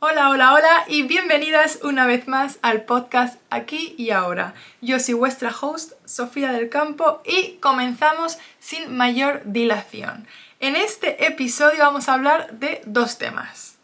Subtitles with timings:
[0.00, 4.54] Hola, hola, hola y bienvenidas una vez más al podcast Aquí y Ahora.
[4.80, 10.28] Yo soy vuestra host, Sofía del Campo, y comenzamos sin mayor dilación.
[10.60, 13.74] En este episodio vamos a hablar de dos temas.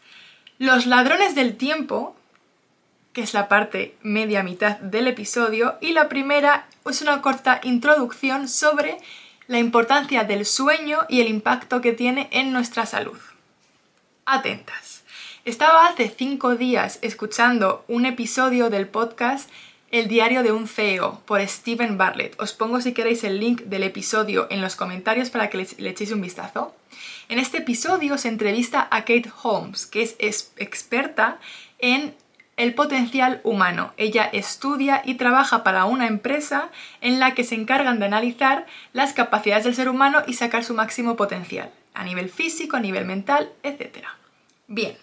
[0.61, 2.15] Los ladrones del tiempo,
[3.12, 8.46] que es la parte media mitad del episodio, y la primera es una corta introducción
[8.46, 8.99] sobre
[9.49, 13.19] la importancia del sueño y el impacto que tiene en nuestra salud.
[14.26, 15.04] Atentas.
[15.45, 19.51] Estaba hace cinco días escuchando un episodio del podcast
[19.91, 22.41] El diario de un CEO por Steven Bartlett.
[22.41, 26.12] Os pongo si queréis el link del episodio en los comentarios para que le, echéis
[26.12, 26.75] un vistazo.
[27.29, 31.39] En este episodio se entrevista a Kate Holmes, que es, es experta
[31.79, 32.15] en
[32.56, 33.92] el potencial humano.
[33.98, 36.70] Ella estudia y trabaja para una empresa
[37.03, 38.65] en la que se encargan de analizar
[38.95, 43.05] las capacidades del ser humano y sacar su máximo potencial, a nivel físico, a nivel
[43.05, 44.06] mental, etc.
[44.69, 44.97] Bien,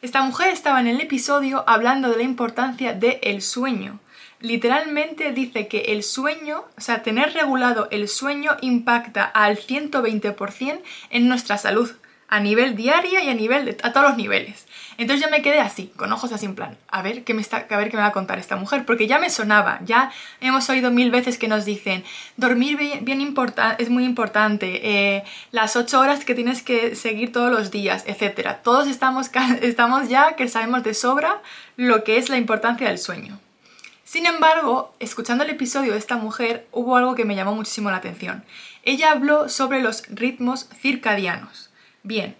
[0.00, 3.98] esta mujer estaba en el episodio hablando de la importancia del sueño.
[4.40, 11.28] Literalmente dice que el sueño, o sea, tener regulado el sueño impacta al 120% en
[11.28, 11.90] nuestra salud
[12.28, 14.67] a nivel diario y a nivel de, a todos los niveles.
[14.98, 17.68] Entonces yo me quedé así, con ojos así en plan, a ver qué me está,
[17.70, 20.68] a ver qué me va a contar esta mujer, porque ya me sonaba, ya hemos
[20.68, 22.02] oído mil veces que nos dicen,
[22.36, 23.04] dormir bien,
[23.78, 28.56] es muy importante, eh, las ocho horas que tienes que seguir todos los días, etc.
[28.64, 29.30] Todos estamos,
[29.62, 31.42] estamos ya que sabemos de sobra
[31.76, 33.38] lo que es la importancia del sueño.
[34.02, 37.98] Sin embargo, escuchando el episodio de esta mujer, hubo algo que me llamó muchísimo la
[37.98, 38.42] atención.
[38.82, 41.70] Ella habló sobre los ritmos circadianos.
[42.02, 42.34] Bien,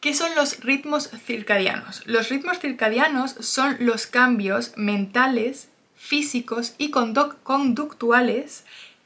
[0.00, 2.02] ¿Qué son los ritmos circadianos?
[2.06, 8.64] Los ritmos circadianos son los cambios mentales, físicos y conductuales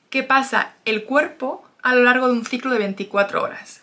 [0.08, 3.80] que pasa el cuerpo a lo largo de un ciclo de 24 horas.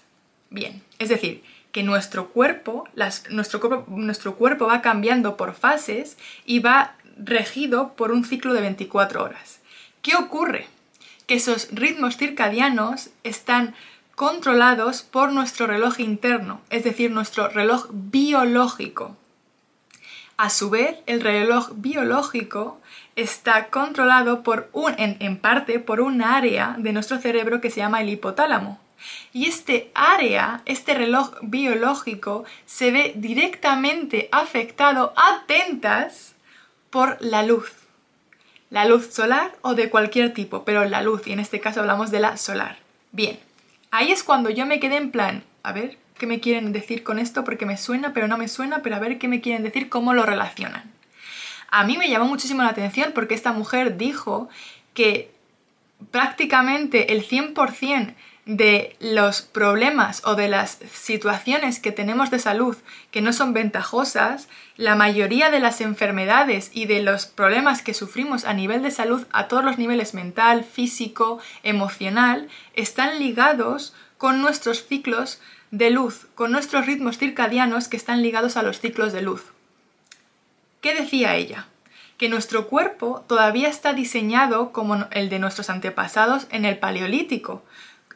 [0.50, 2.88] Bien, es decir, que nuestro cuerpo,
[3.30, 9.22] nuestro, nuestro cuerpo va cambiando por fases y va regido por un ciclo de 24
[9.22, 9.60] horas.
[10.02, 10.68] ¿Qué ocurre?
[11.28, 13.76] Que esos ritmos circadianos están
[14.22, 19.18] controlados por nuestro reloj interno, es decir, nuestro reloj biológico.
[20.38, 22.80] A su vez, el reloj biológico
[23.16, 28.00] está controlado por un, en, parte por un área de nuestro cerebro que se llama
[28.00, 28.80] el hipotálamo.
[29.34, 36.36] Y este área, este reloj biológico, se ve directamente afectado, atentas,
[36.92, 37.72] por la luz.
[38.70, 42.12] La luz solar o de cualquier tipo, pero la luz, y en este caso hablamos
[42.12, 42.78] de la solar.
[43.12, 43.40] Bien,
[43.92, 47.20] Ahí es cuando yo me quedé en plan, a ver, ¿qué me quieren decir con
[47.20, 47.44] esto?
[47.44, 50.14] Porque me suena, pero no me suena, pero a ver qué me quieren decir, cómo
[50.14, 50.90] lo relacionan.
[51.70, 54.50] A mí me llamó muchísimo la atención porque esta mujer dijo
[54.94, 55.32] que
[56.10, 58.16] prácticamente el 100%
[58.46, 62.76] de los problemas o de las situaciones que tenemos de salud
[63.12, 64.48] que no son ventajosas,
[64.78, 69.26] la mayoría de las enfermedades y de los problemas que sufrimos a nivel de salud
[69.32, 76.52] a todos los niveles mental, físico, emocional, están ligados con nuestros ciclos de luz, con
[76.52, 79.44] nuestros ritmos circadianos que están ligados a los ciclos de luz.
[80.82, 81.68] ¿Qué decía ella?
[82.18, 87.64] Que nuestro cuerpo todavía está diseñado como el de nuestros antepasados en el Paleolítico,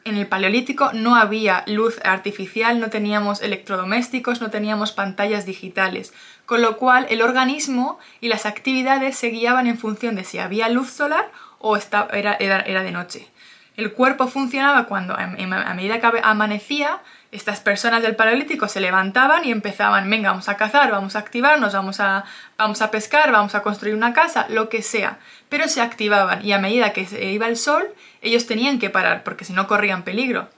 [0.06, 6.14] en el Paleolítico no había luz artificial, no teníamos electrodomésticos, no teníamos pantallas digitales,
[6.46, 10.68] con lo cual el organismo y las actividades se guiaban en función de si había
[10.68, 13.28] luz solar o era, era de noche.
[13.76, 17.00] El cuerpo funcionaba cuando a medida que amanecía,
[17.36, 21.72] estas personas del Paleolítico se levantaban y empezaban, venga, vamos a cazar, vamos a activarnos,
[21.72, 22.24] vamos a,
[22.58, 25.18] vamos a pescar, vamos a construir una casa, lo que sea.
[25.48, 27.86] Pero se activaban y a medida que se iba el sol,
[28.22, 30.48] ellos tenían que parar porque si no corrían peligro.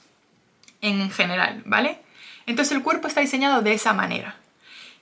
[0.81, 1.99] En general, ¿vale?
[2.47, 4.37] Entonces el cuerpo está diseñado de esa manera.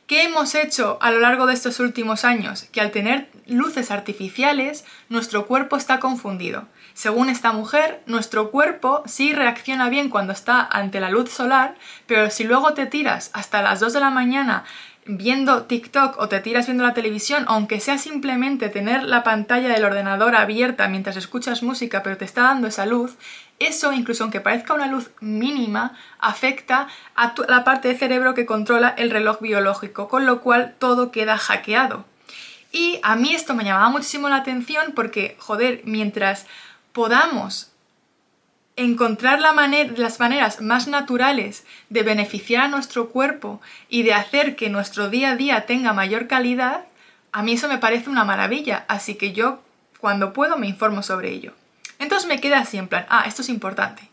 [0.07, 2.65] ¿Qué hemos hecho a lo largo de estos últimos años?
[2.73, 6.69] Que al tener luces artificiales, nuestro cuerpo está confundido.
[6.97, 11.75] Según esta mujer, nuestro cuerpo sí reacciona bien cuando está ante la luz solar,
[12.07, 14.65] pero si luego te tiras hasta las 2 de la mañana
[15.05, 19.85] viendo TikTok o te tiras viendo la televisión, aunque sea simplemente tener la pantalla del
[19.85, 23.17] ordenador abierta mientras escuchas música, pero te está dando esa luz,
[23.59, 28.95] eso, incluso aunque parezca una luz mínima, afecta a la parte del cerebro que controla
[28.97, 32.07] el reloj biológico, con lo cual todo queda hackeado.
[32.73, 36.47] Y a mí esto me llamaba muchísimo la atención porque, joder, mientras
[36.97, 37.73] podamos
[38.77, 43.61] encontrar las maneras más naturales de beneficiar a nuestro cuerpo
[43.91, 46.87] y de hacer que nuestro día a día tenga mayor calidad,
[47.33, 49.61] a mí eso me parece una maravilla, así que yo
[50.01, 51.53] cuando puedo me informo sobre ello.
[51.99, 54.09] Entonces me queda así en plan, ah, esto es importante.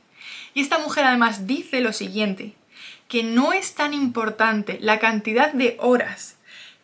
[0.54, 2.54] Y esta mujer además dice lo siguiente,
[3.08, 6.36] que no es tan importante la cantidad de horas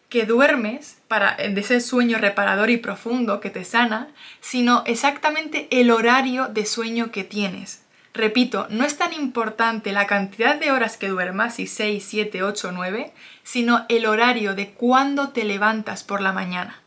[0.09, 4.09] que duermes para de ese sueño reparador y profundo que te sana,
[4.41, 7.83] sino exactamente el horario de sueño que tienes.
[8.13, 12.71] Repito, no es tan importante la cantidad de horas que duermas, si 6, 7, 8,
[12.73, 13.13] 9,
[13.44, 16.81] sino el horario de cuándo te levantas por la mañana.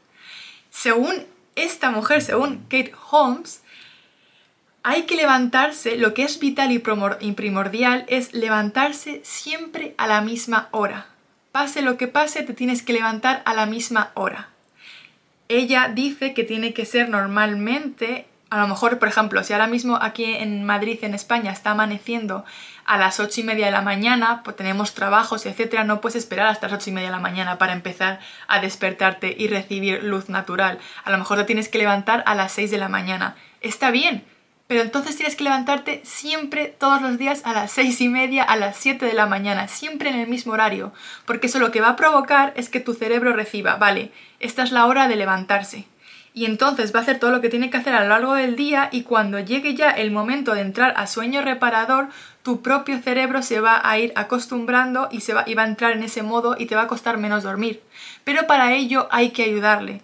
[0.70, 1.24] Según
[1.54, 3.62] esta mujer, según Kate Holmes,
[4.82, 10.68] hay que levantarse, lo que es vital y primordial es levantarse siempre a la misma
[10.72, 11.11] hora.
[11.52, 14.48] Pase lo que pase, te tienes que levantar a la misma hora.
[15.48, 19.98] Ella dice que tiene que ser normalmente, a lo mejor, por ejemplo, si ahora mismo
[20.00, 22.46] aquí en Madrid, en España, está amaneciendo
[22.86, 26.46] a las ocho y media de la mañana, pues tenemos trabajos, etcétera, no puedes esperar
[26.46, 30.30] hasta las ocho y media de la mañana para empezar a despertarte y recibir luz
[30.30, 30.78] natural.
[31.04, 33.36] A lo mejor te tienes que levantar a las seis de la mañana.
[33.60, 34.24] Está bien,
[34.72, 38.56] pero entonces tienes que levantarte siempre, todos los días, a las seis y media, a
[38.56, 40.94] las 7 de la mañana, siempre en el mismo horario,
[41.26, 44.72] porque eso lo que va a provocar es que tu cerebro reciba, vale, esta es
[44.72, 45.84] la hora de levantarse.
[46.32, 48.56] Y entonces va a hacer todo lo que tiene que hacer a lo largo del
[48.56, 52.08] día y cuando llegue ya el momento de entrar a sueño reparador,
[52.42, 55.92] tu propio cerebro se va a ir acostumbrando y, se va, y va a entrar
[55.92, 57.82] en ese modo y te va a costar menos dormir.
[58.24, 60.00] Pero para ello hay que ayudarle.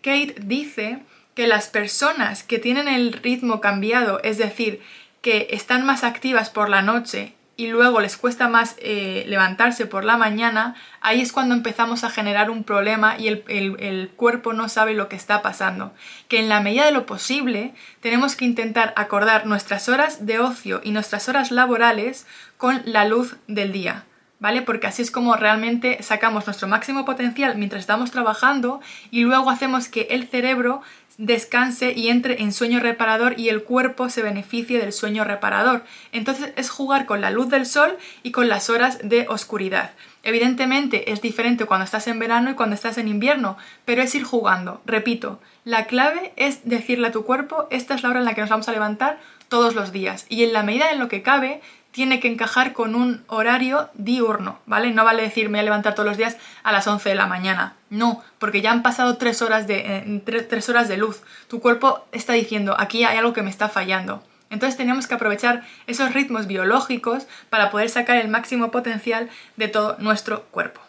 [0.00, 1.02] Kate dice
[1.34, 4.82] que las personas que tienen el ritmo cambiado, es decir,
[5.20, 10.04] que están más activas por la noche y luego les cuesta más eh, levantarse por
[10.04, 14.68] la mañana, ahí es cuando empezamos a generar un problema y el, el, cuerpo no
[14.68, 15.92] sabe lo que está pasando.
[16.28, 20.80] Que en la medida de lo posible tenemos que intentar acordar nuestras horas de ocio
[20.82, 22.26] y nuestras horas laborales
[22.56, 24.06] con la luz del día.
[24.42, 24.62] ¿Vale?
[24.62, 28.80] Porque así es como realmente sacamos nuestro máximo potencial mientras estamos trabajando
[29.12, 30.82] y luego hacemos que el cerebro
[31.16, 35.84] descanse y entre en sueño reparador y el cuerpo se beneficie del sueño reparador.
[36.10, 39.92] Entonces es jugar con la luz del sol y con las horas de oscuridad.
[40.24, 44.24] Evidentemente es diferente cuando estás en verano y cuando estás en invierno, pero es ir
[44.24, 44.82] jugando.
[44.84, 48.40] Repito, la clave es decirle a tu cuerpo, esta es la hora en la que
[48.40, 51.60] nos vamos a levantar todos los días y en la medida en lo que cabe
[51.92, 54.90] tiene que encajar con un horario diurno, ¿vale?
[54.90, 57.26] No vale decir me voy a levantar todos los días a las 11 de la
[57.26, 57.76] mañana.
[57.90, 61.22] No, porque ya han pasado tres horas de, eh, horas de luz.
[61.48, 64.22] Tu cuerpo está diciendo, aquí hay algo que me está fallando.
[64.50, 69.96] Entonces tenemos que aprovechar esos ritmos biológicos para poder sacar el máximo potencial de todo
[69.98, 70.80] nuestro cuerpo.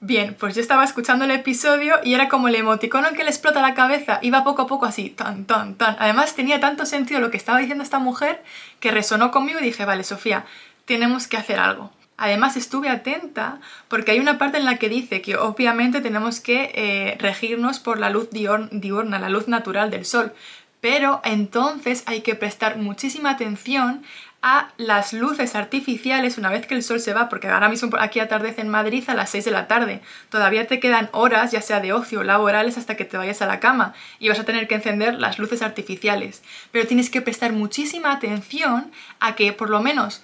[0.00, 3.30] Bien, pues yo estaba escuchando el episodio y era como el emoticono en que le
[3.30, 5.96] explota la cabeza, iba poco a poco así, tan, tan, tan.
[5.98, 8.44] Además tenía tanto sentido lo que estaba diciendo esta mujer
[8.78, 10.44] que resonó conmigo y dije, vale, Sofía,
[10.84, 11.92] tenemos que hacer algo.
[12.18, 13.58] Además estuve atenta
[13.88, 17.98] porque hay una parte en la que dice que obviamente tenemos que eh, regirnos por
[17.98, 20.34] la luz diurna, la luz natural del sol,
[20.80, 24.02] pero entonces hay que prestar muchísima atención
[24.48, 28.20] a las luces artificiales una vez que el sol se va, porque ahora mismo aquí
[28.20, 30.02] atardece en Madrid a las 6 de la tarde.
[30.30, 33.46] Todavía te quedan horas, ya sea de ocio o laborales, hasta que te vayas a
[33.46, 36.44] la cama y vas a tener que encender las luces artificiales.
[36.70, 40.22] Pero tienes que prestar muchísima atención a que por lo menos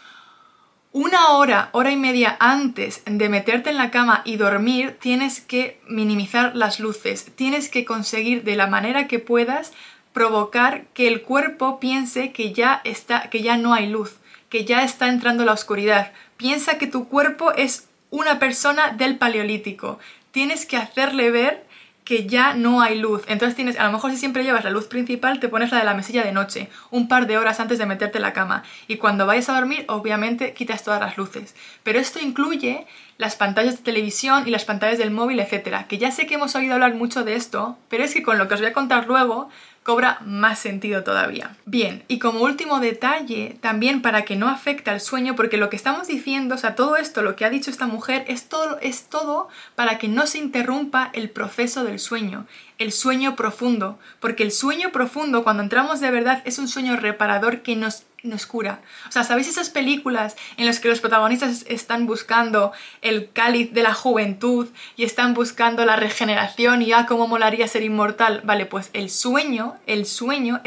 [0.92, 5.80] una hora, hora y media antes de meterte en la cama y dormir, tienes que
[5.88, 9.72] minimizar las luces, tienes que conseguir de la manera que puedas
[10.12, 14.16] provocar que el cuerpo piense que ya está, que ya no hay luz,
[14.48, 16.12] que ya está entrando la oscuridad.
[16.36, 19.98] Piensa que tu cuerpo es una persona del paleolítico.
[20.32, 21.64] Tienes que hacerle ver
[22.04, 23.22] que ya no hay luz.
[23.28, 25.84] Entonces tienes, a lo mejor si siempre llevas la luz principal, te pones la de
[25.84, 28.64] la mesilla de noche, un par de horas antes de meterte en la cama.
[28.88, 31.54] Y cuando vayas a dormir, obviamente quitas todas las luces.
[31.82, 32.86] Pero esto incluye
[33.18, 35.86] las pantallas de televisión y las pantallas del móvil, etcétera.
[35.86, 38.48] Que ya sé que hemos oído hablar mucho de esto, pero es que con lo
[38.48, 39.48] que os voy a contar luego,
[39.82, 41.56] cobra más sentido todavía.
[41.64, 45.76] Bien, y como último detalle, también para que no afecte al sueño, porque lo que
[45.76, 49.04] estamos diciendo, o sea, todo esto, lo que ha dicho esta mujer, es todo, es
[49.04, 52.46] todo para que no se interrumpa el proceso del sueño,
[52.78, 57.62] el sueño profundo, porque el sueño profundo, cuando entramos de verdad, es un sueño reparador
[57.62, 58.80] que nos nos cura.
[59.08, 63.82] O sea, ¿sabéis esas películas en las que los protagonistas están buscando el cáliz de
[63.82, 68.40] la juventud y están buscando la regeneración y ah, cómo molaría ser inmortal?
[68.44, 70.60] Vale, pues el sueño, el sueño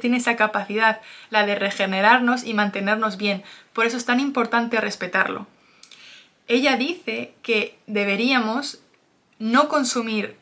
[0.00, 1.00] tiene esa capacidad,
[1.30, 3.42] la de regenerarnos y mantenernos bien.
[3.72, 5.46] Por eso es tan importante respetarlo.
[6.46, 8.80] Ella dice que deberíamos
[9.38, 10.36] no consumir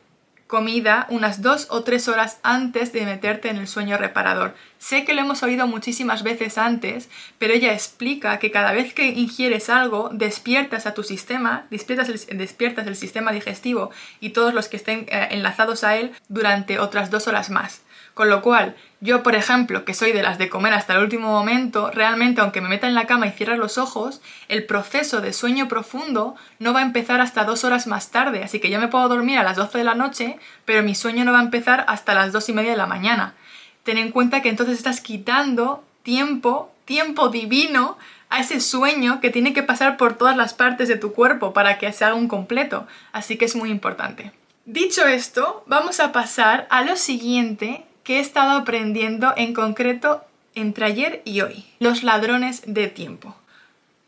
[0.47, 4.55] comida unas dos o tres horas antes de meterte en el sueño reparador.
[4.79, 9.07] Sé que lo hemos oído muchísimas veces antes, pero ella explica que cada vez que
[9.09, 14.67] ingieres algo, despiertas a tu sistema, despiertas el, despiertas el sistema digestivo y todos los
[14.69, 17.81] que estén eh, enlazados a él durante otras dos horas más.
[18.17, 21.27] Con lo cual, yo, por ejemplo, que soy de las de comer hasta el último
[21.27, 25.33] momento, realmente aunque me meta en la cama y cierre los ojos, el proceso de
[25.33, 28.43] sueño profundo no va a empezar hasta dos horas más tarde.
[28.43, 31.25] Así que yo me puedo dormir a las 12 de la noche, pero mi sueño
[31.25, 33.35] no va a empezar hasta las dos y media de la mañana.
[33.83, 37.99] Ten en cuenta que entonces estás quitando tiempo, tiempo divino,
[38.31, 41.77] a ese sueño que tiene que pasar por todas las partes de tu cuerpo para
[41.77, 42.87] que se haga un completo.
[43.11, 44.31] Así que es muy importante.
[44.65, 50.23] Dicho esto, vamos a pasar a lo siguiente que he estado aprendiendo en concreto
[50.55, 51.65] entre ayer y hoy.
[51.79, 53.35] Los ladrones de tiempo.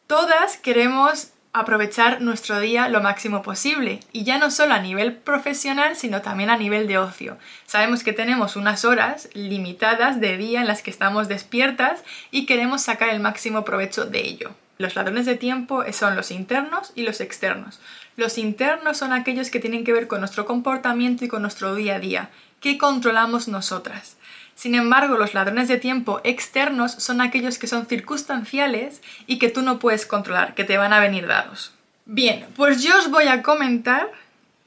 [0.07, 5.97] Todas queremos aprovechar nuestro día lo máximo posible y ya no solo a nivel profesional
[5.97, 7.37] sino también a nivel de ocio.
[7.65, 12.01] Sabemos que tenemos unas horas limitadas de día en las que estamos despiertas
[12.31, 14.51] y queremos sacar el máximo provecho de ello.
[14.77, 17.81] Los ladrones de tiempo son los internos y los externos.
[18.15, 21.95] Los internos son aquellos que tienen que ver con nuestro comportamiento y con nuestro día
[21.95, 22.29] a día
[22.59, 24.17] que controlamos nosotras.
[24.55, 29.61] Sin embargo, los ladrones de tiempo externos son aquellos que son circunstanciales y que tú
[29.61, 31.73] no puedes controlar, que te van a venir dados.
[32.05, 34.11] Bien, pues yo os voy a comentar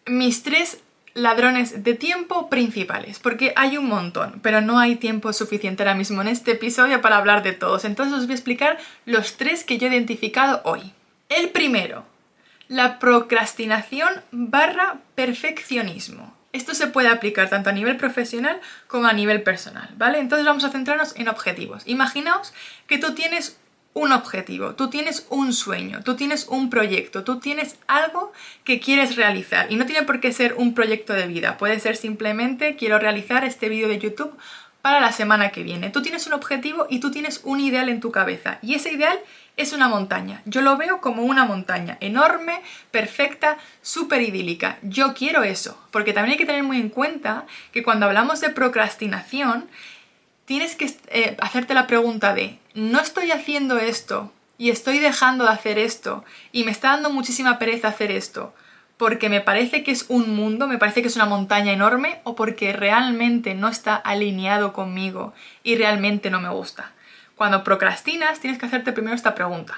[0.07, 0.79] mis tres
[1.15, 6.23] ladrones de tiempo principales, porque hay un montón, pero no hay tiempo suficiente ahora mismo
[6.23, 7.85] en este episodio para hablar de todos.
[7.85, 10.93] Entonces os voy a explicar los tres que yo he identificado hoy.
[11.29, 12.05] El primero,
[12.69, 16.35] la procrastinación barra perfeccionismo.
[16.53, 20.19] Esto se puede aplicar tanto a nivel profesional como a nivel personal, ¿vale?
[20.19, 21.83] Entonces vamos a centrarnos en objetivos.
[21.87, 22.53] Imaginaos
[22.87, 23.57] que tú tienes
[23.95, 28.33] un objetivo, tú tienes un sueño, tú tienes un proyecto, tú tienes algo
[28.65, 31.97] que quieres realizar y no tiene por qué ser un proyecto de vida, puede ser
[31.97, 34.35] simplemente quiero realizar este vídeo de YouTube
[34.81, 35.91] para la semana que viene.
[35.91, 39.19] Tú tienes un objetivo y tú tienes un ideal en tu cabeza y ese ideal
[39.57, 40.43] es una montaña.
[40.45, 44.79] Yo lo veo como una montaña enorme, perfecta, súper idílica.
[44.83, 48.51] Yo quiero eso, porque también hay que tener muy en cuenta que cuando hablamos de
[48.51, 49.69] procrastinación,
[50.45, 55.51] tienes que eh, hacerte la pregunta de, ¿no estoy haciendo esto y estoy dejando de
[55.51, 58.55] hacer esto y me está dando muchísima pereza hacer esto?
[59.03, 62.37] porque me parece que es un mundo, me parece que es una montaña enorme o
[62.37, 66.93] porque realmente no está alineado conmigo y realmente no me gusta.
[67.43, 69.75] Cuando procrastinas tienes que hacerte primero esta pregunta.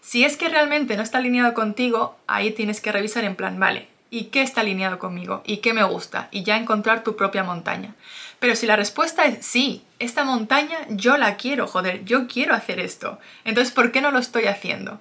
[0.00, 3.88] Si es que realmente no está alineado contigo, ahí tienes que revisar en plan, vale,
[4.08, 5.42] ¿y qué está alineado conmigo?
[5.44, 6.28] ¿Y qué me gusta?
[6.30, 7.96] Y ya encontrar tu propia montaña.
[8.38, 12.78] Pero si la respuesta es sí, esta montaña yo la quiero, joder, yo quiero hacer
[12.78, 13.18] esto.
[13.44, 15.00] Entonces, ¿por qué no lo estoy haciendo?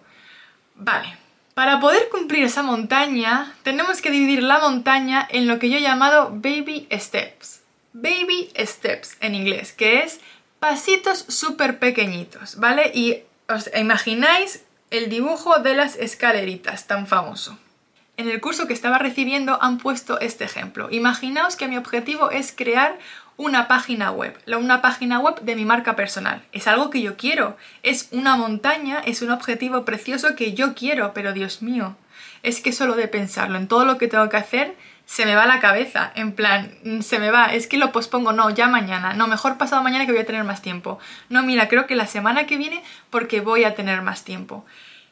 [0.73, 1.15] Vale,
[1.53, 5.81] para poder cumplir esa montaña, tenemos que dividir la montaña en lo que yo he
[5.81, 7.61] llamado baby steps.
[7.93, 10.19] Baby steps en inglés, que es
[10.61, 12.91] pasitos súper pequeñitos, ¿vale?
[12.93, 17.57] Y os imagináis el dibujo de las escaleritas tan famoso.
[18.15, 20.87] En el curso que estaba recibiendo han puesto este ejemplo.
[20.91, 22.99] Imaginaos que mi objetivo es crear
[23.37, 26.43] una página web, una página web de mi marca personal.
[26.51, 31.11] Es algo que yo quiero, es una montaña, es un objetivo precioso que yo quiero,
[31.15, 31.95] pero Dios mío,
[32.43, 34.75] es que solo de pensarlo en todo lo que tengo que hacer,
[35.11, 38.31] se me va la cabeza, en plan, mm, se me va, es que lo pospongo,
[38.31, 40.99] no, ya mañana, no, mejor pasado mañana que voy a tener más tiempo.
[41.27, 44.63] No, mira, creo que la semana que viene porque voy a tener más tiempo.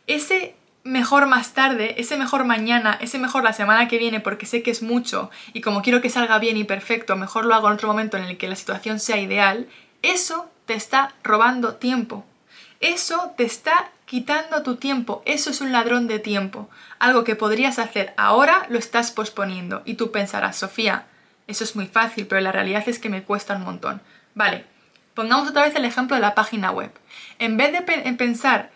[0.07, 4.63] Ese mejor más tarde, ese mejor mañana, ese mejor la semana que viene porque sé
[4.63, 7.73] que es mucho y como quiero que salga bien y perfecto, mejor lo hago en
[7.73, 9.67] otro momento en el que la situación sea ideal,
[10.01, 12.23] eso te está robando tiempo.
[12.79, 16.67] Eso te está quitando tu tiempo, eso es un ladrón de tiempo.
[16.97, 21.05] Algo que podrías hacer ahora lo estás posponiendo y tú pensarás, Sofía,
[21.45, 24.01] eso es muy fácil, pero la realidad es que me cuesta un montón.
[24.33, 24.65] Vale,
[25.13, 26.89] pongamos otra vez el ejemplo de la página web.
[27.37, 28.71] En vez de pensar,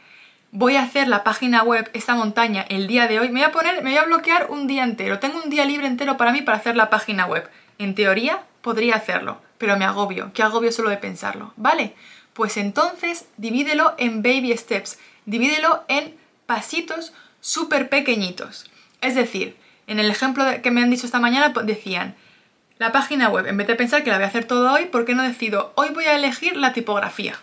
[0.51, 3.51] voy a hacer la página web, esta montaña, el día de hoy, me voy a
[3.51, 5.17] poner, me voy a bloquear un día entero.
[5.17, 7.49] Tengo un día libre entero para mí para hacer la página web.
[7.79, 11.95] En teoría podría hacerlo, pero me agobio, que agobio solo de pensarlo, ¿vale?
[12.33, 16.15] Pues entonces divídelo en baby steps, divídelo en
[16.45, 18.69] pasitos súper pequeñitos.
[19.01, 19.55] Es decir,
[19.87, 22.15] en el ejemplo que me han dicho esta mañana pues, decían,
[22.79, 25.05] la página web, en vez de pensar que la voy a hacer todo hoy, ¿por
[25.05, 27.39] qué no decido, hoy voy a elegir la tipografía?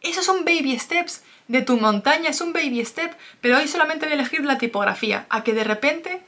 [0.00, 4.12] Esos son baby steps de tu montaña, es un baby step, pero hoy solamente voy
[4.12, 6.22] a elegir la tipografía, a que de repente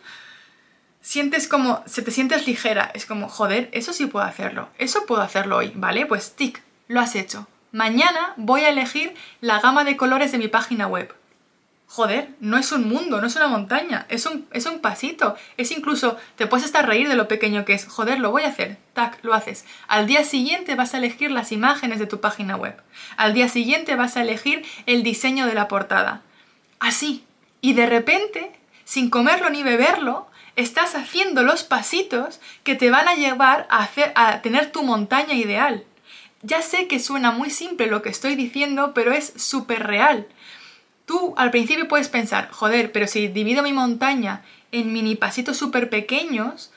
[1.00, 5.22] sientes como, se te sientes ligera, es como, joder, eso sí puedo hacerlo, eso puedo
[5.22, 6.06] hacerlo hoy, ¿vale?
[6.06, 7.46] Pues tic, lo has hecho.
[7.76, 11.14] Mañana voy a elegir la gama de colores de mi página web.
[11.86, 15.36] joder, no es un mundo, no es una montaña, es un, es un pasito.
[15.58, 18.48] Es incluso, te puedes estar reír de lo pequeño que es, joder, lo voy a
[18.48, 19.66] hacer, tac, lo haces.
[19.88, 22.80] Al día siguiente vas a elegir las imágenes de tu página web.
[23.18, 26.22] Al día siguiente vas a elegir el diseño de la portada.
[26.78, 27.26] Así.
[27.60, 28.52] Y de repente,
[28.86, 34.12] sin comerlo ni beberlo, estás haciendo los pasitos que te van a llevar a, hacer,
[34.14, 35.84] a tener tu montaña ideal.
[36.42, 40.26] Ya sé que suena muy simple lo que estoy diciendo, pero es súper real.
[41.06, 45.88] Tú al principio puedes pensar, joder, pero si divido mi montaña en mini pasitos súper
[45.88, 46.72] pequeños,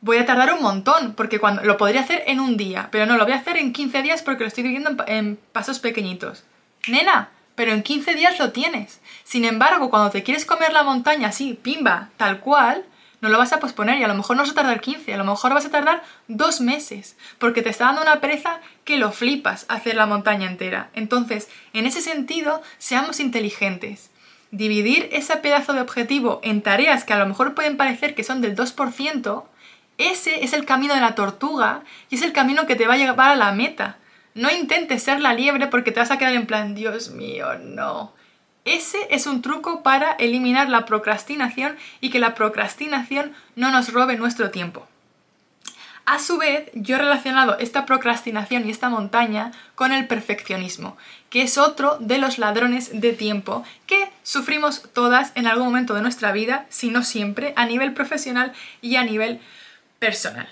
[0.00, 3.16] voy a tardar un montón, porque cuando lo podría hacer en un día, pero no,
[3.16, 6.44] lo voy a hacer en 15 días porque lo estoy dividiendo en, en pasos pequeñitos.
[6.88, 9.00] Nena, pero en 15 días lo tienes.
[9.22, 12.84] Sin embargo, cuando te quieres comer la montaña así, pimba, tal cual,
[13.24, 15.16] no lo vas a posponer y a lo mejor no vas a tardar 15, a
[15.16, 19.12] lo mejor vas a tardar dos meses, porque te está dando una pereza que lo
[19.12, 20.90] flipas hacer la montaña entera.
[20.92, 24.10] Entonces, en ese sentido, seamos inteligentes.
[24.50, 28.42] Dividir ese pedazo de objetivo en tareas que a lo mejor pueden parecer que son
[28.42, 29.44] del 2%,
[29.96, 32.98] ese es el camino de la tortuga y es el camino que te va a
[32.98, 33.96] llevar a la meta.
[34.34, 38.12] No intentes ser la liebre porque te vas a quedar en plan, Dios mío, no.
[38.64, 44.16] Ese es un truco para eliminar la procrastinación y que la procrastinación no nos robe
[44.16, 44.86] nuestro tiempo.
[46.06, 50.98] A su vez, yo he relacionado esta procrastinación y esta montaña con el perfeccionismo,
[51.30, 56.02] que es otro de los ladrones de tiempo que sufrimos todas en algún momento de
[56.02, 58.52] nuestra vida, si no siempre, a nivel profesional
[58.82, 59.40] y a nivel
[59.98, 60.48] personal.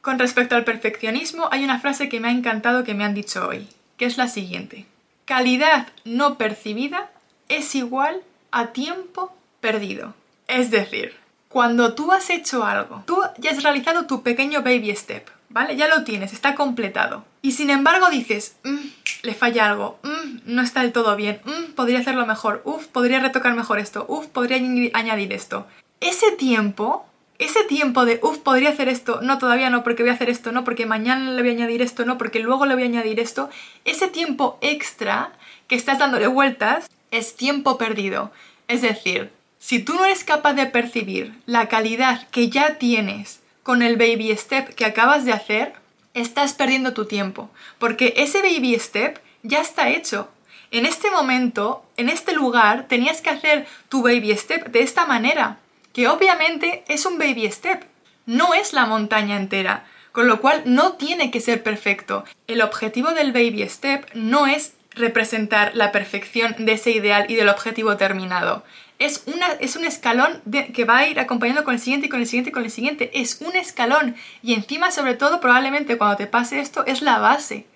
[0.00, 3.46] Con respecto al perfeccionismo, hay una frase que me ha encantado que me han dicho
[3.46, 4.86] hoy, que es la siguiente.
[5.26, 7.10] Calidad no percibida
[7.48, 10.14] es igual a tiempo perdido.
[10.48, 11.14] Es decir,
[11.48, 15.76] cuando tú has hecho algo, tú ya has realizado tu pequeño baby step, ¿vale?
[15.76, 17.24] Ya lo tienes, está completado.
[17.42, 18.76] Y sin embargo dices, mm,
[19.22, 23.20] le falla algo, mm, no está del todo bien, mm, podría hacerlo mejor, uff, podría
[23.20, 24.58] retocar mejor esto, uff, podría
[24.94, 25.66] añadir esto.
[26.00, 27.06] Ese tiempo,
[27.38, 30.52] ese tiempo de, uff, podría hacer esto, no, todavía no, porque voy a hacer esto,
[30.52, 33.20] no, porque mañana le voy a añadir esto, no, porque luego le voy a añadir
[33.20, 33.48] esto,
[33.84, 35.32] ese tiempo extra
[35.68, 38.32] que estás dándole vueltas, es tiempo perdido.
[38.68, 43.82] Es decir, si tú no eres capaz de percibir la calidad que ya tienes con
[43.82, 45.74] el baby step que acabas de hacer,
[46.14, 50.30] estás perdiendo tu tiempo, porque ese baby step ya está hecho.
[50.70, 55.58] En este momento, en este lugar, tenías que hacer tu baby step de esta manera,
[55.92, 57.84] que obviamente es un baby step,
[58.24, 62.24] no es la montaña entera, con lo cual no tiene que ser perfecto.
[62.46, 67.48] El objetivo del baby step no es representar la perfección de ese ideal y del
[67.48, 68.64] objetivo terminado.
[68.98, 72.20] Es, una, es un escalón que va a ir acompañando con el siguiente y con
[72.20, 73.10] el siguiente y con el siguiente.
[73.12, 74.16] Es un escalón.
[74.42, 77.66] Y encima, sobre todo, probablemente cuando te pase esto, es la base.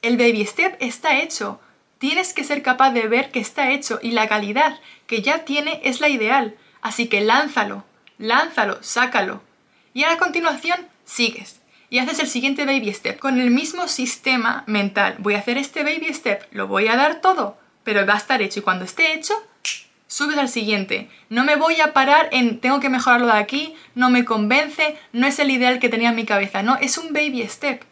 [0.00, 1.60] El baby step está hecho.
[1.98, 5.80] Tienes que ser capaz de ver que está hecho y la calidad que ya tiene
[5.84, 6.56] es la ideal.
[6.80, 7.84] Así que lánzalo,
[8.18, 9.42] lánzalo, sácalo.
[9.92, 15.16] Y a continuación sigues y haces el siguiente baby step con el mismo sistema mental.
[15.18, 18.42] Voy a hacer este baby step, lo voy a dar todo, pero va a estar
[18.42, 19.34] hecho y cuando esté hecho,
[20.06, 21.08] subes al siguiente.
[21.28, 25.26] No me voy a parar en tengo que mejorarlo de aquí, no me convence, no
[25.26, 27.82] es el ideal que tenía en mi cabeza, no, es un baby step.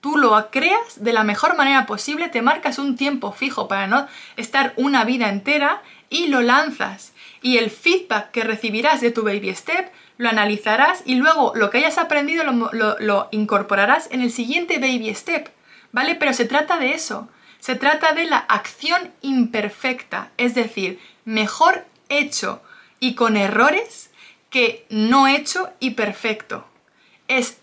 [0.00, 4.06] Tú lo creas de la mejor manera posible, te marcas un tiempo fijo para no
[4.36, 7.12] estar una vida entera y lo lanzas.
[7.40, 11.78] Y el feedback que recibirás de tu baby step lo analizarás y luego lo que
[11.78, 15.48] hayas aprendido lo, incorporarás en el siguiente baby step,
[15.92, 16.14] ¿vale?
[16.14, 22.62] Pero se trata de eso, se trata de la acción imperfecta, es decir, mejor hecho
[23.00, 24.10] y con errores
[24.50, 26.66] que no hecho y perfecto.
[27.26, 27.58] Es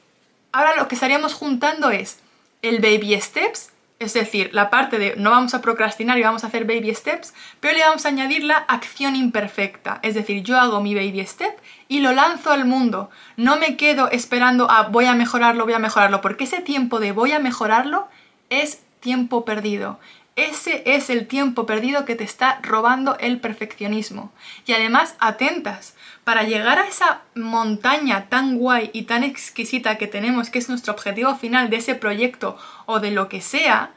[0.51, 2.19] ahora lo que estaríamos juntando es
[2.61, 3.70] el baby steps
[4.01, 7.35] es decir, la parte de no vamos a procrastinar y vamos a hacer baby steps,
[7.59, 9.99] pero le vamos a añadir la acción imperfecta.
[10.01, 11.55] Es decir, yo hago mi baby step
[11.87, 13.11] y lo lanzo al mundo.
[13.37, 17.11] No me quedo esperando a voy a mejorarlo, voy a mejorarlo, porque ese tiempo de
[17.11, 18.07] voy a mejorarlo
[18.49, 19.99] es tiempo perdido.
[20.35, 24.31] Ese es el tiempo perdido que te está robando el perfeccionismo.
[24.65, 30.49] Y además, atentas, para llegar a esa montaña tan guay y tan exquisita que tenemos,
[30.49, 33.91] que es nuestro objetivo final de ese proyecto o de lo que sea,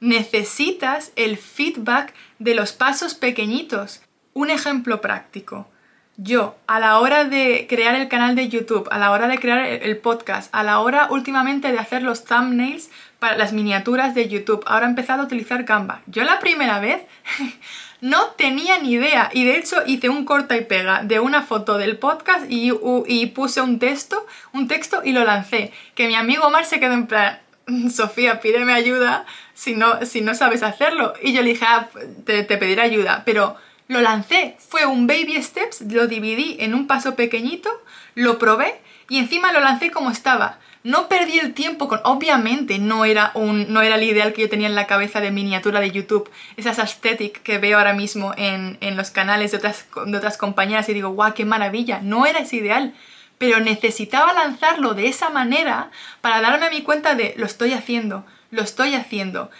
[0.00, 4.02] necesitas el feedback de los pasos pequeñitos.
[4.34, 5.68] Un ejemplo práctico.
[6.16, 9.66] Yo, a la hora de crear el canal de YouTube, a la hora de crear
[9.66, 14.62] el podcast, a la hora últimamente de hacer los thumbnails para las miniaturas de YouTube,
[14.66, 16.02] ahora he empezado a utilizar Canva.
[16.06, 17.02] Yo la primera vez
[18.04, 21.78] no tenía ni idea y de hecho hice un corta y pega de una foto
[21.78, 22.70] del podcast y,
[23.28, 25.72] puse un texto, un texto y lo lancé.
[25.94, 27.40] Que mi amigo Omar se quedó en plan,
[27.90, 31.14] Sofía, pídeme ayuda si no, si no sabes hacerlo.
[31.22, 31.88] Y yo le dije, ah,
[32.26, 33.56] te, te pediré ayuda, pero
[33.88, 37.70] Lo lancé, fue un baby steps, lo dividí en un paso pequeñito,
[38.14, 40.58] lo probé y encima lo lancé como estaba.
[40.84, 44.50] No perdí el tiempo con, obviamente no era un, no era el ideal que yo
[44.50, 48.76] tenía en la cabeza de miniatura de YouTube, esas aesthetic que veo ahora mismo en,
[48.82, 52.40] en los canales de otras, de otras compañeras y digo, guau, qué maravilla, no era
[52.40, 52.92] ese ideal,
[53.38, 58.26] pero necesitaba lanzarlo de esa manera para darme a mi cuenta de lo estoy haciendo,
[58.50, 59.50] lo estoy haciendo,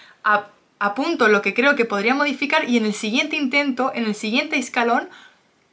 [0.79, 4.57] apunto lo que creo que podría modificar y en el siguiente intento, en el siguiente
[4.59, 5.09] escalón,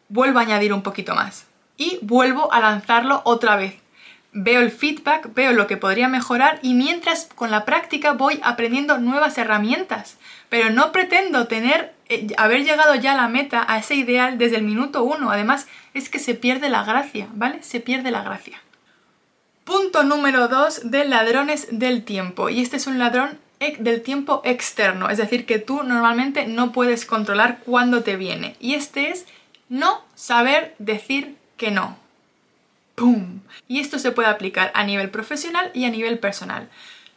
[0.07, 1.45] vuelvo a añadir un poquito más.
[1.75, 3.80] Y vuelvo a lanzarlo otra vez.
[4.33, 8.97] Veo el feedback, veo lo que podría mejorar y mientras con la práctica voy aprendiendo
[8.97, 10.17] nuevas herramientas.
[10.47, 14.57] Pero no pretendo tener, eh, haber llegado ya a la meta, a ese ideal desde
[14.57, 15.31] el minuto uno.
[15.31, 17.61] Además, es que se pierde la gracia, ¿vale?
[17.61, 18.61] Se pierde la gracia.
[19.65, 22.49] Punto número 2 de ladrones del tiempo.
[22.49, 23.37] Y este es un ladrón
[23.79, 28.55] del tiempo externo, es decir, que tú normalmente no puedes controlar cuándo te viene.
[28.59, 29.27] Y este es
[29.69, 32.00] no saber decir que no.
[32.95, 33.41] ¡Pum!
[33.67, 36.69] Y esto se puede aplicar a nivel profesional y a nivel personal.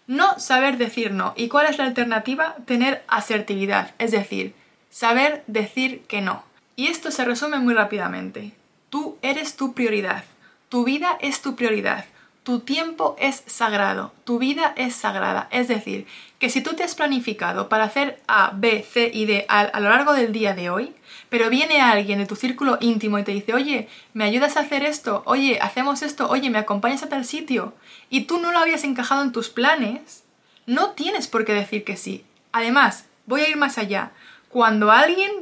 [0.07, 1.33] No saber decir no.
[1.37, 2.57] ¿Y cuál es la alternativa?
[2.67, 4.55] Tener asertividad, es decir,
[4.91, 6.45] saber decir que no.
[6.77, 8.53] Y esto se resume muy rápidamente.
[8.91, 10.25] Tú eres tu prioridad.
[10.69, 12.05] Tu vida es tu prioridad.
[12.45, 15.49] Tu tiempo es sagrado, tu vida es sagrada.
[15.51, 16.07] Es decir,
[16.39, 19.89] que si tú te has planificado para hacer A, B, C y D a, lo
[19.89, 20.93] largo del día de hoy,
[21.31, 24.85] pero viene alguien de tu círculo íntimo y te dice, oye, ¿me ayudas a hacer
[24.85, 25.23] esto?
[25.25, 27.73] Oye, hacemos esto, oye, ¿me acompañas a tal sitio?
[28.11, 30.25] Y tú no lo habías encajado en tus planes,
[30.67, 32.27] no tienes por qué decir que sí.
[32.53, 34.11] Además, voy a ir más allá.
[34.51, 35.33] Cuando alguien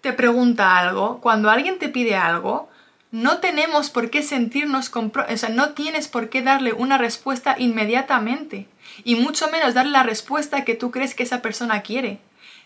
[0.00, 2.68] te pregunta algo, cuando alguien te pide algo,
[3.12, 8.66] no tenemos por qué sentirnos o sea, no tienes por qué darle una respuesta inmediatamente
[9.04, 12.18] y mucho menos darle la respuesta que tú crees que esa persona quiere.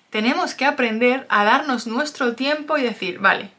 [0.09, 3.50] Tenemos que aprender a darnos nuestro tiempo y decir, vale,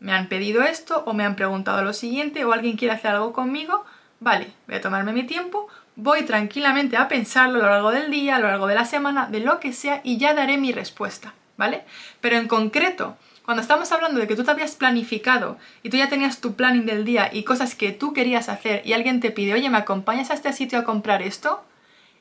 [0.00, 3.32] me han pedido esto o me han preguntado lo siguiente o alguien quiere hacer algo
[3.32, 3.84] conmigo,
[4.18, 8.34] vale, voy a tomarme mi tiempo, voy tranquilamente a pensarlo a lo largo del día,
[8.34, 11.34] a lo largo de la semana, de lo que sea y ya daré mi respuesta,
[11.56, 11.84] ¿vale?
[12.20, 13.16] Pero en concreto,
[13.52, 16.86] cuando estamos hablando de que tú te habías planificado y tú ya tenías tu planning
[16.86, 20.30] del día y cosas que tú querías hacer y alguien te pide, oye, ¿me acompañas
[20.30, 21.62] a este sitio a comprar esto?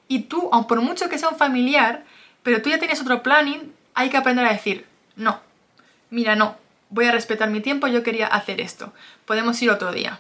[0.10, 2.04] Y tú, aun por mucho que sea un familiar,
[2.44, 5.40] pero tú ya tenías otro planning, hay que aprender a decir, no,
[6.10, 6.58] mira, no,
[6.90, 8.92] voy a respetar mi tiempo, yo quería hacer esto,
[9.24, 10.20] podemos ir otro día.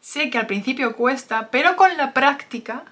[0.00, 2.84] Sé que al principio cuesta, pero con la práctica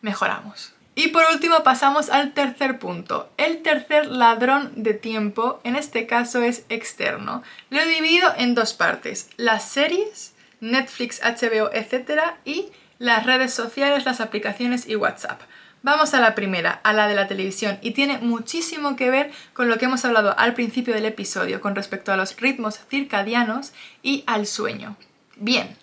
[0.00, 0.74] mejoramos.
[0.94, 3.30] Y por último pasamos al tercer punto.
[3.36, 7.42] El tercer ladrón de tiempo, en este caso es externo.
[7.70, 9.30] Lo he dividido en dos partes.
[9.36, 12.22] Las series, Netflix, HBO, etc.
[12.44, 12.66] y
[12.98, 15.40] las redes sociales, las aplicaciones y WhatsApp.
[15.82, 19.70] Vamos a la primera, a la de la televisión, y tiene muchísimo que ver con
[19.70, 23.72] lo que hemos hablado al principio del episodio con respecto a los ritmos circadianos
[24.02, 24.96] y al sueño.
[25.36, 25.74] Bien,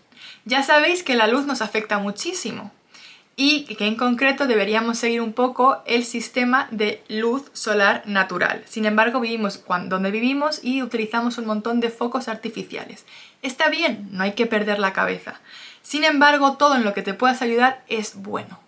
[0.46, 2.72] ya sabéis que la luz nos afecta muchísimo
[3.40, 8.64] y que en concreto deberíamos seguir un poco el sistema de luz solar natural.
[8.66, 13.06] Sin embargo, vivimos donde vivimos y utilizamos un montón de focos artificiales.
[13.44, 15.40] Está bien, no hay que perder la cabeza.
[15.84, 18.60] Sin embargo, todo en lo que te puedas ayudar es bueno.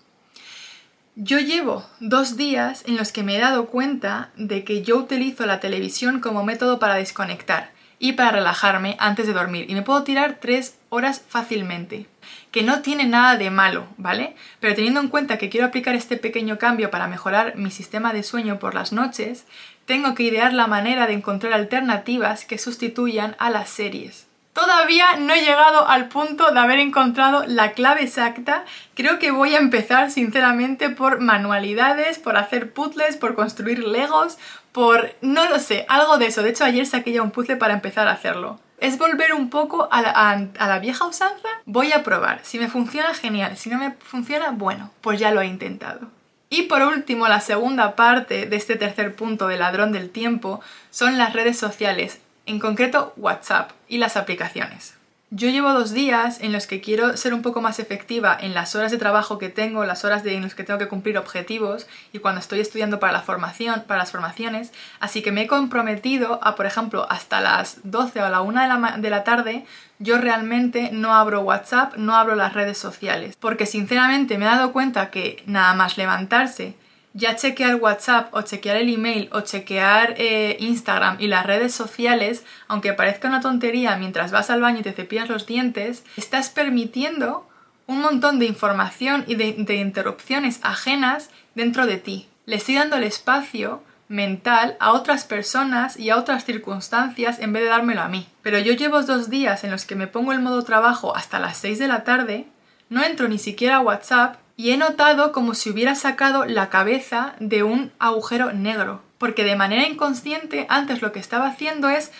[1.15, 5.47] Yo llevo dos días en los que me he dado cuenta de que yo utilizo
[5.47, 10.03] la televisión como método para desconectar y para relajarme antes de dormir y me puedo
[10.03, 12.07] tirar tres horas fácilmente
[12.51, 14.35] que no tiene nada de malo, ¿vale?
[14.59, 18.23] Pero teniendo en cuenta que quiero aplicar este pequeño cambio para mejorar mi sistema de
[18.23, 19.45] sueño por las noches,
[19.85, 24.29] tengo que idear la manera de encontrar alternativas que sustituyan a las series.
[24.53, 28.65] Todavía no he llegado al punto de haber encontrado la clave exacta.
[28.93, 34.37] Creo que voy a empezar sinceramente por manualidades, por hacer puzzles, por construir legos,
[34.71, 35.15] por...
[35.21, 36.43] no lo sé, algo de eso.
[36.43, 39.87] De hecho ayer saqué ya un puzzle para empezar a hacerlo es volver un poco
[39.91, 41.47] a la, vieja usanza.
[41.65, 42.41] Voy a probar.
[42.43, 43.57] Si me funciona, genial.
[43.57, 46.07] Si no me funciona, bueno, pues ya lo he intentado.
[46.49, 51.17] Y por último, la segunda parte de este tercer punto de ladrón del tiempo son
[51.17, 54.95] las redes sociales, en concreto WhatsApp y las aplicaciones.
[55.31, 58.73] Yo llevo dos días en los que quiero ser un poco más efectiva en las
[58.73, 61.85] horas de trabajo que tengo, las horas de, en las que tengo que cumplir objetivos
[62.11, 66.39] y cuando estoy estudiando para la formación, para las formaciones, así que me he comprometido
[66.41, 69.65] a, por ejemplo, hasta las 12 o la 1 de la, de la tarde,
[69.99, 74.71] yo realmente no abro WhatsApp, no abro las redes sociales, porque sinceramente me he dado
[74.71, 76.73] cuenta que nada más levantarse
[77.19, 82.43] ya chequear WhatsApp o chequear el email o chequear eh, Instagram y las redes sociales,
[82.67, 87.47] aunque parezca una tontería mientras vas al baño y te cepillas los dientes, estás permitiendo
[87.85, 92.27] un montón de información y de, de interrupciones ajenas dentro de ti.
[92.45, 97.63] Le estoy dando el espacio mental a otras personas y a otras circunstancias en vez
[97.63, 98.27] de dármelo a mí.
[98.41, 101.57] Pero yo llevo dos días en los que me pongo el modo trabajo hasta las
[101.57, 102.47] 6 de la tarde,
[102.89, 107.33] no entro ni siquiera a WhatsApp y he notado como si hubiera sacado la cabeza
[107.39, 112.11] de un agujero negro porque de manera inconsciente antes lo que estaba haciendo es,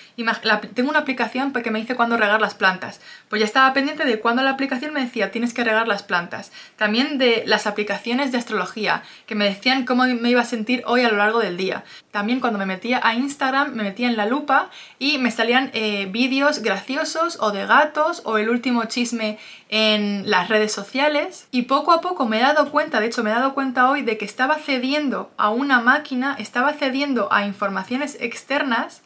[0.76, 3.00] tengo una aplicación que me dice cuándo regar las plantas,
[3.30, 6.52] pues ya estaba pendiente de cuándo la aplicación me decía tienes que regar las plantas,
[6.76, 11.02] también de las aplicaciones de astrología que me decían cómo me iba a sentir hoy
[11.02, 14.26] a lo largo del día, también cuando me metía a Instagram me metía en la
[14.26, 20.30] lupa y me salían eh, vídeos graciosos o de gatos o el último chisme en
[20.30, 23.34] las redes sociales y poco a poco me he dado cuenta, de hecho me he
[23.34, 29.04] dado cuenta hoy de que estaba cediendo a una máquina, estaba cediendo a informaciones externas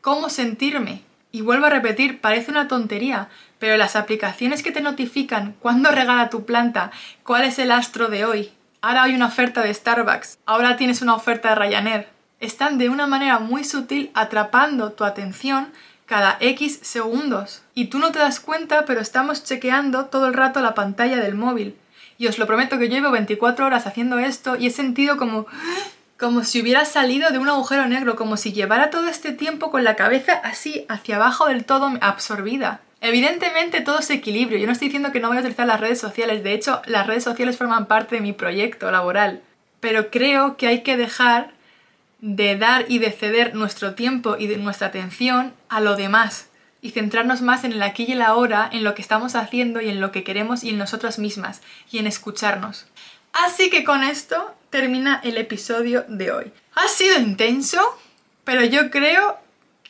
[0.00, 1.02] cómo sentirme.
[1.32, 6.30] Y vuelvo a repetir, parece una tontería, pero las aplicaciones que te notifican cuándo regala
[6.30, 6.90] tu planta,
[7.22, 11.14] cuál es el astro de hoy, ahora hay una oferta de Starbucks, ahora tienes una
[11.14, 12.08] oferta de Ryanair,
[12.40, 15.68] están de una manera muy sutil atrapando tu atención
[16.10, 17.62] cada X segundos.
[17.72, 21.36] Y tú no te das cuenta, pero estamos chequeando todo el rato la pantalla del
[21.36, 21.76] móvil.
[22.18, 25.46] Y os lo prometo que llevo 24 horas haciendo esto y he sentido como
[26.18, 29.84] como si hubiera salido de un agujero negro, como si llevara todo este tiempo con
[29.84, 32.80] la cabeza así hacia abajo del todo absorbida.
[33.00, 35.98] Evidentemente todo es equilibrio, yo no estoy diciendo que no voy a utilizar las redes
[36.00, 39.40] sociales, de hecho las redes sociales forman parte de mi proyecto laboral,
[39.78, 41.52] pero creo que hay que dejar
[42.20, 46.48] de dar y de ceder nuestro tiempo y de nuestra atención a lo demás
[46.82, 49.88] y centrarnos más en el aquí y el ahora, en lo que estamos haciendo y
[49.88, 52.86] en lo que queremos y en nosotras mismas y en escucharnos.
[53.32, 56.52] Así que con esto termina el episodio de hoy.
[56.74, 57.80] Ha sido intenso,
[58.44, 59.38] pero yo creo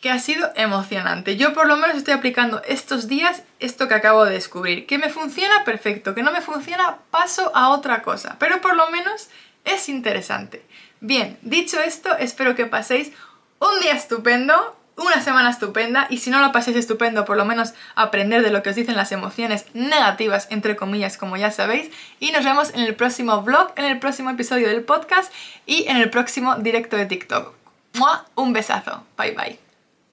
[0.01, 1.37] que ha sido emocionante.
[1.37, 4.87] Yo por lo menos estoy aplicando estos días esto que acabo de descubrir.
[4.87, 8.91] Que me funciona perfecto, que no me funciona paso a otra cosa, pero por lo
[8.91, 9.29] menos
[9.65, 10.63] es interesante.
[11.01, 13.13] Bien, dicho esto, espero que paséis
[13.59, 17.73] un día estupendo, una semana estupenda y si no lo paséis estupendo, por lo menos
[17.95, 21.91] aprender de lo que os dicen las emociones negativas, entre comillas, como ya sabéis.
[22.19, 25.33] Y nos vemos en el próximo vlog, en el próximo episodio del podcast
[25.67, 27.55] y en el próximo directo de TikTok.
[28.35, 29.05] Un besazo.
[29.17, 29.70] Bye bye.